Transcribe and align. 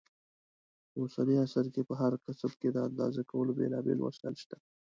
په 0.91 0.95
اوسني 1.01 1.35
عصر 1.45 1.65
کې 1.73 1.81
په 1.89 1.93
هر 2.01 2.13
کسب 2.25 2.51
کې 2.61 2.69
د 2.71 2.77
اندازه 2.87 3.21
کولو 3.31 3.51
بېلابېل 3.59 3.99
وسایل 4.01 4.35
شته. 4.43 4.57